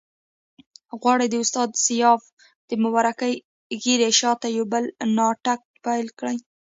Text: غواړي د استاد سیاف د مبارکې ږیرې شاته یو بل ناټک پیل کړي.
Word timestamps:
غواړي 0.99 1.25
د 1.29 1.35
استاد 1.43 1.69
سیاف 1.85 2.21
د 2.69 2.71
مبارکې 2.83 3.31
ږیرې 3.83 4.09
شاته 4.19 4.47
یو 4.57 4.65
بل 4.73 4.83
ناټک 5.17 5.61
پیل 5.85 6.07
کړي. 6.19 6.37